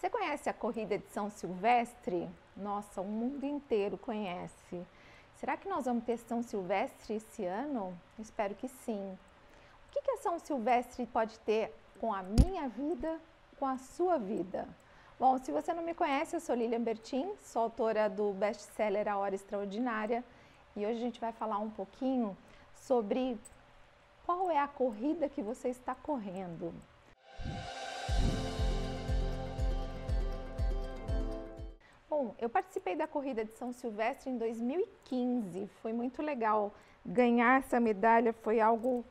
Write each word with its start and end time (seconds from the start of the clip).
Você 0.00 0.08
conhece 0.08 0.48
a 0.48 0.54
corrida 0.54 0.96
de 0.96 1.06
São 1.10 1.28
Silvestre? 1.28 2.26
Nossa, 2.56 3.02
o 3.02 3.04
mundo 3.04 3.44
inteiro 3.44 3.98
conhece. 3.98 4.82
Será 5.36 5.58
que 5.58 5.68
nós 5.68 5.84
vamos 5.84 6.04
ter 6.04 6.16
São 6.16 6.42
Silvestre 6.42 7.16
esse 7.16 7.44
ano? 7.44 7.94
Espero 8.18 8.54
que 8.54 8.66
sim. 8.66 9.18
O 9.86 9.92
que, 9.92 10.00
que 10.00 10.10
a 10.12 10.16
São 10.16 10.38
Silvestre 10.38 11.04
pode 11.04 11.38
ter 11.40 11.70
com 12.00 12.14
a 12.14 12.22
minha 12.22 12.66
vida, 12.66 13.20
com 13.58 13.66
a 13.66 13.76
sua 13.76 14.16
vida? 14.16 14.66
Bom, 15.18 15.36
se 15.36 15.52
você 15.52 15.74
não 15.74 15.82
me 15.82 15.92
conhece, 15.92 16.34
eu 16.34 16.40
sou 16.40 16.54
Lilian 16.54 16.80
Bertin, 16.80 17.34
sou 17.42 17.64
autora 17.64 18.08
do 18.08 18.32
best-seller 18.32 19.06
A 19.06 19.18
Hora 19.18 19.34
Extraordinária 19.34 20.24
e 20.74 20.86
hoje 20.86 20.96
a 20.96 21.02
gente 21.02 21.20
vai 21.20 21.32
falar 21.32 21.58
um 21.58 21.68
pouquinho 21.68 22.34
sobre 22.74 23.38
qual 24.24 24.50
é 24.50 24.58
a 24.58 24.66
corrida 24.66 25.28
que 25.28 25.42
você 25.42 25.68
está 25.68 25.94
correndo. 25.94 26.72
Bom, 32.10 32.34
eu 32.40 32.48
participei 32.48 32.96
da 32.96 33.06
corrida 33.06 33.44
de 33.44 33.52
São 33.52 33.72
Silvestre 33.72 34.30
em 34.30 34.36
2015. 34.36 35.68
Foi 35.80 35.92
muito 35.92 36.20
legal. 36.20 36.74
Ganhar 37.06 37.60
essa 37.60 37.78
medalha 37.78 38.32
foi 38.32 38.60
algo 38.60 39.04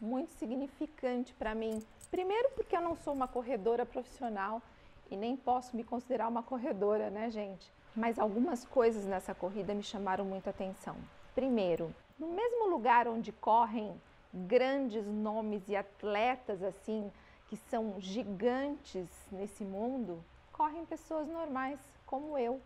muito 0.00 0.32
significante 0.34 1.34
para 1.34 1.56
mim. 1.56 1.82
Primeiro, 2.08 2.48
porque 2.54 2.76
eu 2.76 2.80
não 2.80 2.94
sou 2.94 3.12
uma 3.12 3.26
corredora 3.26 3.84
profissional 3.84 4.62
e 5.10 5.16
nem 5.16 5.36
posso 5.36 5.74
me 5.74 5.82
considerar 5.82 6.28
uma 6.28 6.40
corredora, 6.40 7.10
né, 7.10 7.30
gente? 7.30 7.68
Mas 7.96 8.16
algumas 8.16 8.64
coisas 8.64 9.04
nessa 9.06 9.34
corrida 9.34 9.74
me 9.74 9.82
chamaram 9.82 10.24
muito 10.24 10.48
atenção. 10.48 10.94
Primeiro, 11.34 11.92
no 12.16 12.28
mesmo 12.28 12.68
lugar 12.68 13.08
onde 13.08 13.32
correm 13.32 14.00
grandes 14.32 15.04
nomes 15.04 15.68
e 15.68 15.74
atletas 15.74 16.62
assim, 16.62 17.10
que 17.48 17.56
são 17.56 17.96
gigantes 17.98 19.08
nesse 19.32 19.64
mundo, 19.64 20.22
correm 20.52 20.86
pessoas 20.86 21.26
normais 21.26 21.95
como 22.06 22.38
eu. 22.38 22.60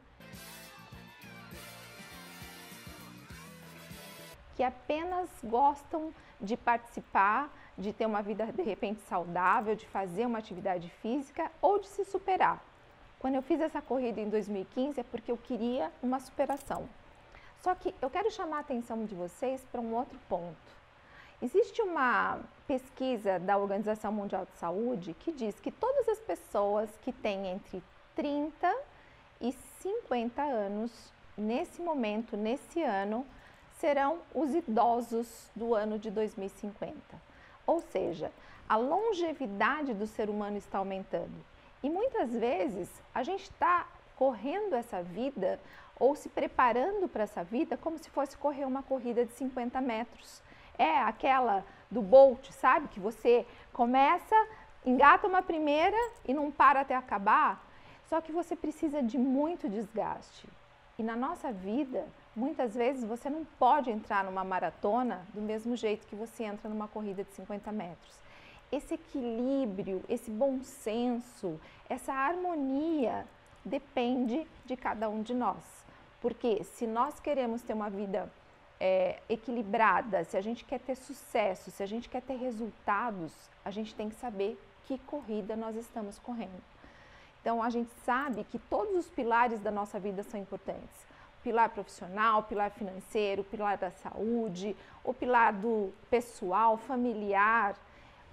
Que 4.56 4.62
apenas 4.62 5.28
gostam 5.42 6.14
de 6.40 6.56
participar, 6.56 7.50
de 7.76 7.92
ter 7.92 8.06
uma 8.06 8.22
vida 8.22 8.46
de 8.46 8.62
repente 8.62 9.00
saudável, 9.02 9.74
de 9.74 9.86
fazer 9.88 10.26
uma 10.26 10.38
atividade 10.38 10.88
física 11.02 11.50
ou 11.60 11.78
de 11.78 11.86
se 11.88 12.04
superar. 12.04 12.62
Quando 13.18 13.34
eu 13.34 13.42
fiz 13.42 13.60
essa 13.60 13.82
corrida 13.82 14.20
em 14.20 14.28
2015 14.28 15.00
é 15.00 15.02
porque 15.02 15.30
eu 15.30 15.36
queria 15.36 15.90
uma 16.02 16.20
superação. 16.20 16.88
Só 17.58 17.74
que 17.74 17.94
eu 18.00 18.08
quero 18.08 18.30
chamar 18.30 18.58
a 18.58 18.60
atenção 18.60 19.04
de 19.04 19.14
vocês 19.14 19.62
para 19.70 19.80
um 19.80 19.94
outro 19.94 20.18
ponto. 20.28 20.80
Existe 21.42 21.80
uma 21.82 22.38
pesquisa 22.66 23.38
da 23.38 23.56
Organização 23.56 24.12
Mundial 24.12 24.46
de 24.46 24.52
Saúde 24.58 25.14
que 25.20 25.32
diz 25.32 25.58
que 25.60 25.70
todas 25.70 26.08
as 26.08 26.20
pessoas 26.20 26.90
que 27.02 27.12
têm 27.12 27.46
entre 27.48 27.82
30 28.14 28.74
e 29.40 29.52
50 29.80 30.42
anos, 30.42 31.12
nesse 31.36 31.80
momento, 31.80 32.36
nesse 32.36 32.82
ano, 32.82 33.26
serão 33.78 34.18
os 34.34 34.54
idosos 34.54 35.50
do 35.56 35.74
ano 35.74 35.98
de 35.98 36.10
2050. 36.10 36.94
Ou 37.66 37.80
seja, 37.80 38.30
a 38.68 38.76
longevidade 38.76 39.94
do 39.94 40.06
ser 40.06 40.28
humano 40.28 40.58
está 40.58 40.78
aumentando. 40.78 41.44
E 41.82 41.88
muitas 41.88 42.32
vezes 42.32 42.90
a 43.14 43.22
gente 43.22 43.44
está 43.44 43.86
correndo 44.16 44.74
essa 44.74 45.02
vida 45.02 45.58
ou 45.98 46.14
se 46.14 46.28
preparando 46.28 47.08
para 47.08 47.22
essa 47.22 47.42
vida 47.42 47.76
como 47.76 47.98
se 47.98 48.10
fosse 48.10 48.36
correr 48.36 48.66
uma 48.66 48.82
corrida 48.82 49.24
de 49.24 49.32
50 49.32 49.80
metros. 49.80 50.42
É 50.78 50.98
aquela 50.98 51.64
do 51.90 52.02
Bolt, 52.02 52.50
sabe? 52.50 52.88
Que 52.88 53.00
você 53.00 53.46
começa, 53.72 54.34
engata 54.84 55.26
uma 55.26 55.42
primeira 55.42 55.96
e 56.26 56.34
não 56.34 56.50
para 56.50 56.80
até 56.80 56.94
acabar. 56.94 57.66
Só 58.10 58.20
que 58.20 58.32
você 58.32 58.56
precisa 58.56 59.00
de 59.00 59.16
muito 59.16 59.68
desgaste. 59.68 60.48
E 60.98 61.02
na 61.02 61.14
nossa 61.14 61.52
vida, 61.52 62.08
muitas 62.34 62.74
vezes 62.74 63.04
você 63.04 63.30
não 63.30 63.44
pode 63.56 63.88
entrar 63.88 64.24
numa 64.24 64.42
maratona 64.42 65.24
do 65.32 65.40
mesmo 65.40 65.76
jeito 65.76 66.08
que 66.08 66.16
você 66.16 66.42
entra 66.42 66.68
numa 66.68 66.88
corrida 66.88 67.22
de 67.22 67.30
50 67.30 67.70
metros. 67.70 68.20
Esse 68.72 68.94
equilíbrio, 68.94 70.02
esse 70.08 70.28
bom 70.28 70.60
senso, 70.60 71.58
essa 71.88 72.12
harmonia 72.12 73.24
depende 73.64 74.44
de 74.66 74.76
cada 74.76 75.08
um 75.08 75.22
de 75.22 75.32
nós. 75.32 75.64
Porque 76.20 76.64
se 76.64 76.88
nós 76.88 77.20
queremos 77.20 77.62
ter 77.62 77.74
uma 77.74 77.88
vida 77.88 78.28
é, 78.80 79.20
equilibrada, 79.28 80.24
se 80.24 80.36
a 80.36 80.40
gente 80.40 80.64
quer 80.64 80.80
ter 80.80 80.96
sucesso, 80.96 81.70
se 81.70 81.82
a 81.82 81.86
gente 81.86 82.08
quer 82.08 82.22
ter 82.22 82.36
resultados, 82.36 83.32
a 83.64 83.70
gente 83.70 83.94
tem 83.94 84.08
que 84.08 84.16
saber 84.16 84.60
que 84.84 84.98
corrida 84.98 85.54
nós 85.54 85.76
estamos 85.76 86.18
correndo. 86.18 86.60
Então, 87.40 87.62
a 87.62 87.70
gente 87.70 87.90
sabe 88.04 88.44
que 88.44 88.58
todos 88.58 88.94
os 88.94 89.10
pilares 89.10 89.60
da 89.60 89.70
nossa 89.70 89.98
vida 89.98 90.22
são 90.22 90.38
importantes. 90.38 91.06
Pilar 91.42 91.70
profissional, 91.70 92.42
pilar 92.42 92.70
financeiro, 92.70 93.42
pilar 93.44 93.78
da 93.78 93.90
saúde, 93.90 94.76
o 95.02 95.14
pilar 95.14 95.54
do 95.54 95.92
pessoal, 96.10 96.76
familiar, 96.76 97.74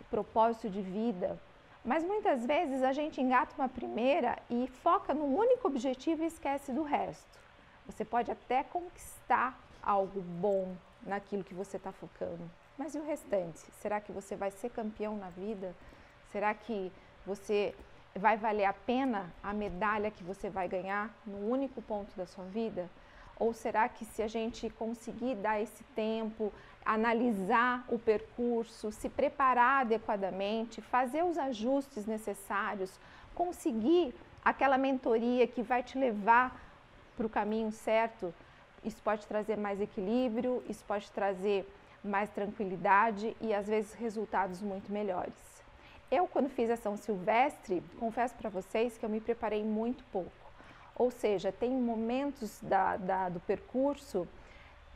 propósito 0.10 0.70
de 0.70 0.82
vida. 0.82 1.40
Mas 1.84 2.04
muitas 2.04 2.46
vezes 2.46 2.84
a 2.84 2.92
gente 2.92 3.22
engata 3.22 3.56
uma 3.58 3.70
primeira 3.70 4.38
e 4.50 4.68
foca 4.84 5.14
no 5.14 5.24
único 5.24 5.68
objetivo 5.68 6.24
e 6.24 6.28
esquece 6.28 6.74
do 6.74 6.84
resto. 6.84 7.40
Você 7.86 8.04
pode 8.04 8.30
até 8.30 8.64
conquistar 8.64 9.58
algo 9.82 10.20
bom 10.20 10.76
naquilo 11.02 11.46
que 11.46 11.54
você 11.54 11.78
está 11.78 11.94
focando, 11.94 12.50
mas 12.78 12.94
e 12.94 13.00
o 13.00 13.06
restante? 13.06 13.60
Será 13.80 14.02
que 14.02 14.12
você 14.12 14.36
vai 14.36 14.52
ser 14.52 14.70
campeão 14.70 15.16
na 15.16 15.30
vida? 15.30 15.74
Será 16.30 16.54
que 16.54 16.92
você 17.26 17.74
vai 18.18 18.38
valer 18.38 18.66
a 18.66 18.74
pena 18.74 19.32
a 19.42 19.54
medalha 19.54 20.12
que 20.12 20.24
você 20.24 20.50
vai 20.50 20.68
ganhar 20.68 21.14
no 21.26 21.50
único 21.50 21.82
ponto 21.82 22.16
da 22.16 22.26
sua 22.26 22.46
vida? 22.46 22.90
Ou 23.40 23.54
será 23.54 23.88
que 23.88 24.04
se 24.06 24.22
a 24.22 24.28
gente 24.28 24.70
conseguir 24.70 25.36
dar 25.36 25.62
esse 25.62 25.84
tempo, 25.96 26.52
analisar 26.84 27.86
o 27.90 28.00
percurso, 28.00 28.92
se 28.92 29.10
preparar 29.10 29.82
adequadamente, 29.82 30.82
fazer 30.82 31.24
os 31.24 31.38
ajustes 31.38 32.06
necessários, 32.06 33.00
conseguir 33.36 34.16
aquela 34.44 34.78
mentoria 34.78 35.46
que 35.46 35.62
vai 35.62 35.84
te 35.84 35.98
levar 35.98 36.60
para 37.16 37.28
o 37.28 37.30
caminho 37.30 37.72
certo, 37.72 38.34
isso 38.84 39.02
pode 39.04 39.28
trazer 39.28 39.58
mais 39.58 39.82
equilíbrio, 39.82 40.64
isso 40.70 40.84
pode 40.86 41.12
trazer 41.12 41.68
mais 42.04 42.30
tranquilidade 42.30 43.36
e 43.42 43.54
às 43.54 43.68
vezes 43.68 43.94
resultados 43.94 44.62
muito 44.62 44.92
melhores. 44.92 45.57
Eu, 46.10 46.26
quando 46.26 46.50
fiz 46.50 46.70
a 46.70 46.78
São 46.78 46.96
Silvestre, 46.96 47.84
confesso 48.00 48.34
para 48.36 48.50
vocês 48.50 48.98
que 48.98 49.06
eu 49.06 49.10
me 49.10 49.20
preparei 49.20 49.64
muito 49.64 50.06
pouco. 50.06 50.32
Ou 50.96 51.12
seja, 51.12 51.52
tem 51.52 51.72
momentos 51.72 52.60
da, 52.62 52.96
da, 52.96 53.30
do 53.30 53.42
percurso, 53.42 54.26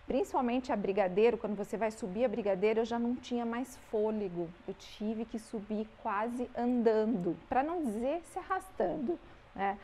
principalmente 0.07 0.71
a 0.71 0.75
Brigadeiro, 0.75 1.37
quando 1.37 1.55
você 1.55 1.75
vai 1.75 1.91
subir 1.91 2.23
a 2.23 2.29
Brigadeiro, 2.29 2.79
eu 2.79 2.85
já 2.85 2.97
não 2.97 3.15
tinha 3.15 3.45
mais 3.45 3.75
fôlego. 3.89 4.49
Eu 4.65 4.73
tive 4.73 5.25
que 5.25 5.37
subir 5.37 5.85
quase 6.01 6.49
andando, 6.57 7.37
para 7.49 7.61
não 7.61 7.83
dizer 7.83 8.21
se 8.31 8.39
arrastando. 8.39 9.19
Né? 9.53 9.77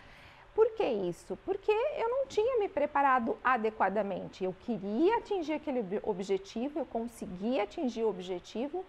Por 0.56 0.72
que 0.72 0.86
isso? 0.86 1.38
Porque 1.46 1.72
eu 1.72 2.10
não 2.10 2.26
tinha 2.26 2.58
me 2.58 2.70
preparado 2.70 3.38
adequadamente. 3.44 4.46
Eu 4.46 4.56
queria 4.62 5.18
atingir 5.18 5.54
aquele 5.54 5.86
objetivo, 6.04 6.80
eu 6.80 6.86
conseguia 6.86 7.64
atingir 7.64 8.04
o 8.06 8.10
objetivo, 8.10 8.84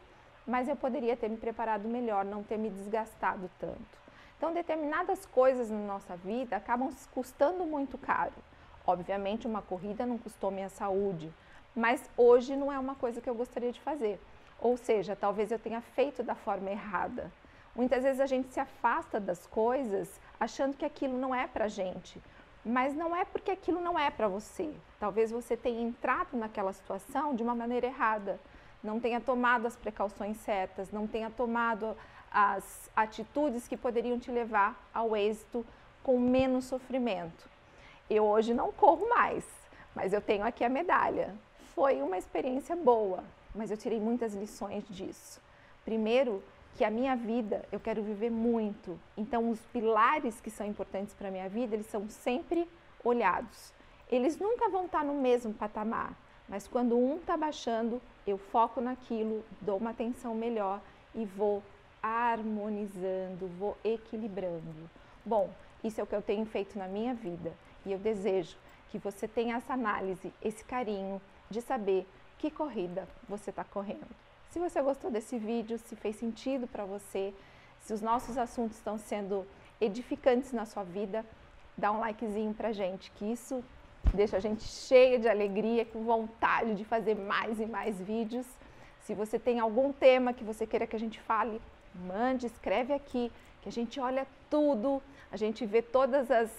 mas 0.49 0.67
eu 0.67 0.75
poderia 0.75 1.15
ter 1.15 1.29
me 1.29 1.37
preparado 1.37 1.87
melhor, 1.87 2.25
não 2.25 2.43
ter 2.43 2.57
me 2.57 2.71
desgastado 2.71 3.51
tanto. 3.61 3.99
Então, 4.39 4.55
determinadas 4.55 5.27
coisas 5.27 5.71
na 5.71 5.79
nossa 5.79 6.17
vida 6.17 6.57
acabam 6.57 6.91
custando 7.13 7.67
muito 7.67 7.99
caro. 7.99 8.33
Obviamente, 8.87 9.47
uma 9.47 9.61
corrida 9.61 10.07
não 10.07 10.17
custou 10.17 10.51
minha 10.51 10.71
saúde, 10.71 11.31
mas 11.77 12.09
hoje 12.17 12.57
não 12.57 12.73
é 12.73 12.79
uma 12.79 12.95
coisa 12.95 13.21
que 13.21 13.29
eu 13.29 13.35
gostaria 13.35 13.71
de 13.71 13.81
fazer. 13.83 14.19
Ou 14.59 14.79
seja, 14.79 15.15
talvez 15.15 15.53
eu 15.53 15.59
tenha 15.59 15.83
feito 15.83 16.23
da 16.23 16.35
forma 16.35 16.71
errada. 16.71 17.31
Muitas 17.77 18.03
vezes 18.03 18.21
a 18.21 18.27
gente 18.27 18.51
se 18.51 18.59
afasta 18.59 19.21
das 19.21 19.47
coisas 19.47 20.19
achando 20.41 20.79
que 20.79 20.85
aquilo 20.85 21.19
não 21.19 21.35
é 21.35 21.47
para 21.47 21.69
gente, 21.69 22.19
mas 22.65 22.95
não 22.95 23.15
é 23.15 23.25
porque 23.25 23.51
aquilo 23.51 23.83
não 23.83 23.99
é 23.99 24.11
para 24.11 24.29
você. 24.29 24.73
Talvez 24.99 25.31
você 25.31 25.59
tenha 25.59 25.83
entrado 25.83 26.39
naquela 26.39 26.73
situação 26.73 27.35
de 27.35 27.43
uma 27.43 27.55
maneira 27.55 27.87
errada 27.87 28.41
não 28.83 29.01
tenha 29.01 29.21
tomado 29.21 29.67
as 29.67 29.77
precauções 29.77 30.37
certas, 30.39 30.91
não 30.91 31.07
tenha 31.07 31.31
tomado 31.31 31.97
as 32.31 32.91
atitudes 32.95 33.67
que 33.67 33.77
poderiam 33.77 34.19
te 34.19 34.31
levar 34.31 34.79
ao 34.93 35.17
êxito 35.17 35.65
com 36.03 36.19
menos 36.19 36.65
sofrimento. 36.67 37.49
Eu 38.09 38.25
hoje 38.25 38.55
não 38.55 38.73
corro 38.73 39.09
mais, 39.09 39.45
mas 39.95 40.13
eu 40.13 40.21
tenho 40.21 40.45
aqui 40.45 40.65
a 40.65 40.69
medalha. 40.69 41.35
Foi 41.75 42.03
uma 42.03 42.17
experiência 42.17 42.75
boa, 42.75 43.25
mas 43.55 43.71
eu 43.71 43.77
tirei 43.77 44.01
muitas 44.01 44.35
lições 44.35 44.85
disso. 44.89 45.41
Primeiro, 45.85 46.43
que 46.77 46.85
a 46.85 46.91
minha 46.91 47.17
vida 47.17 47.65
eu 47.73 47.81
quero 47.81 48.03
viver 48.03 48.31
muito. 48.31 48.99
Então, 49.17 49.51
os 49.51 49.61
pilares 49.73 50.41
que 50.41 50.51
são 50.51 50.67
importantes 50.67 51.13
para 51.13 51.29
a 51.29 51.31
minha 51.31 51.49
vida, 51.49 51.75
eles 51.75 51.87
são 51.87 52.09
sempre 52.09 52.69
olhados. 53.03 53.73
Eles 54.09 54.39
nunca 54.39 54.69
vão 54.69 54.87
estar 54.87 55.05
no 55.05 55.15
mesmo 55.15 55.53
patamar, 55.53 56.13
mas 56.49 56.67
quando 56.67 56.97
um 56.97 57.17
está 57.17 57.37
baixando, 57.37 58.01
eu 58.27 58.39
foco 58.39 58.81
naquilo, 58.81 59.45
dou 59.61 59.77
uma 59.77 59.91
atenção 59.91 60.35
melhor 60.35 60.81
e 61.15 61.25
vou 61.25 61.63
harmonizando, 62.03 63.49
vou 63.59 63.77
equilibrando. 63.85 64.91
Bom, 65.25 65.51
isso 65.85 66.01
é 66.01 66.05
o 66.05 66.07
que 66.07 66.15
eu 66.15 66.23
tenho 66.23 66.47
feito 66.47 66.79
na 66.79 66.89
minha 66.89 67.15
vida 67.15 67.53
e 67.85 67.93
eu 67.93 67.99
desejo 67.99 68.57
que 68.91 68.99
você 68.99 69.29
tenha 69.29 69.57
essa 69.57 69.75
análise, 69.75 70.33
esse 70.43 70.65
carinho 70.65 71.21
de 71.51 71.61
saber 71.61 72.07
que 72.39 72.51
corrida 72.51 73.07
você 73.29 73.51
está 73.51 73.65
correndo. 73.65 74.09
Se 74.51 74.59
você 74.59 74.81
gostou 74.81 75.11
desse 75.11 75.39
vídeo, 75.39 75.79
se 75.79 75.95
fez 75.97 76.17
sentido 76.17 76.67
para 76.67 76.85
você, 76.85 77.35
se 77.81 77.93
os 77.93 78.01
nossos 78.01 78.39
assuntos 78.39 78.77
estão 78.79 78.97
sendo 78.97 79.47
edificantes 79.81 80.53
na 80.53 80.65
sua 80.65 80.83
vida, 80.83 81.25
dá 81.77 81.93
um 81.93 82.01
likezinho 82.01 82.55
pra 82.55 82.73
gente, 82.73 83.11
que 83.13 83.25
isso 83.25 83.63
deixa 84.15 84.37
a 84.37 84.41
gente 84.41 84.63
cheia 84.63 85.19
de 85.19 85.29
alegria, 85.29 85.85
com 85.85 86.03
vontade 86.05 86.75
de 86.75 86.85
fazer 86.85 87.15
mais 87.15 87.61
e 87.61 87.67
mais 87.67 88.01
vídeos. 88.01 88.47
Se 89.03 89.15
você 89.15 89.39
tem 89.39 89.61
algum 89.61 89.93
tema 89.93 90.33
que 90.33 90.45
você 90.45 90.67
queira 90.67 90.87
que 90.87 90.97
a 90.97 90.99
gente 90.99 91.21
fale, 91.21 91.61
mande, 91.95 92.47
escreve 92.47 92.93
aqui, 92.93 93.33
que 93.63 93.69
a 93.69 93.73
gente 93.73 93.99
olha 94.01 94.27
tudo, 94.51 95.03
a 95.31 95.37
gente 95.37 95.65
vê 95.67 95.83
todas 95.83 96.31
as 96.31 96.51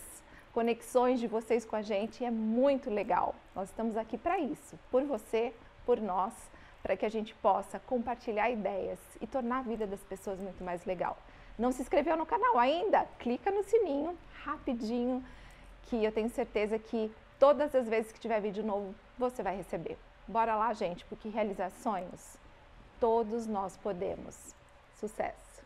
conexões 0.53 1.19
de 1.19 1.27
vocês 1.27 1.63
com 1.63 1.75
a 1.75 1.81
gente 1.81 2.25
é 2.25 2.31
muito 2.31 2.89
legal. 2.89 3.35
Nós 3.55 3.69
estamos 3.69 3.95
aqui 3.95 4.17
para 4.17 4.39
isso, 4.39 4.77
por 4.91 5.03
você, 5.03 5.53
por 5.85 5.99
nós, 6.01 6.33
para 6.81 6.97
que 6.97 7.05
a 7.05 7.09
gente 7.09 7.33
possa 7.35 7.79
compartilhar 7.79 8.49
ideias 8.49 8.99
e 9.21 9.27
tornar 9.27 9.59
a 9.59 9.61
vida 9.61 9.85
das 9.85 10.01
pessoas 10.01 10.39
muito 10.39 10.63
mais 10.63 10.85
legal. 10.85 11.17
Não 11.57 11.71
se 11.71 11.81
inscreveu 11.81 12.15
no 12.15 12.25
canal 12.25 12.57
ainda? 12.57 13.05
Clica 13.19 13.51
no 13.51 13.63
sininho 13.63 14.17
rapidinho, 14.43 15.23
que 15.83 16.03
eu 16.03 16.11
tenho 16.11 16.29
certeza 16.29 16.79
que 16.79 17.11
todas 17.39 17.73
as 17.73 17.87
vezes 17.87 18.11
que 18.11 18.19
tiver 18.19 18.41
vídeo 18.41 18.63
novo 18.63 18.93
você 19.17 19.41
vai 19.41 19.55
receber. 19.55 19.97
Bora 20.27 20.55
lá, 20.55 20.73
gente, 20.73 21.05
porque 21.05 21.29
realizar 21.29 21.71
sonhos 21.71 22.37
todos 22.99 23.47
nós 23.47 23.77
podemos. 23.77 24.53
Sucesso! 24.99 25.63